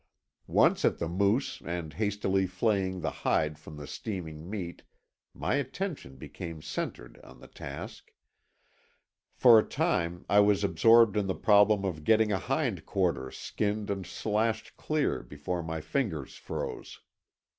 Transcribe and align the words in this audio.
Once 0.47 0.83
at 0.83 0.97
the 0.97 1.07
moose 1.07 1.61
and 1.63 1.93
hastily 1.93 2.47
flaying 2.47 3.01
the 3.01 3.11
hide 3.21 3.59
from 3.59 3.77
the 3.77 3.85
steaming 3.85 4.49
meat 4.49 4.81
my 5.31 5.53
attention 5.53 6.15
became 6.15 6.59
centered 6.59 7.19
on 7.23 7.39
the 7.39 7.47
task. 7.47 8.11
For 9.35 9.59
a 9.59 9.63
time 9.63 10.25
I 10.27 10.39
was 10.39 10.63
absorbed 10.63 11.15
in 11.15 11.27
the 11.27 11.35
problem 11.35 11.85
of 11.85 12.03
getting 12.03 12.31
a 12.31 12.39
hind 12.39 12.83
quarter 12.87 13.29
skinned 13.29 13.91
and 13.91 14.03
slashed 14.03 14.75
clear 14.75 15.21
before 15.21 15.61
my 15.61 15.81
fingers 15.81 16.35
froze. 16.35 16.99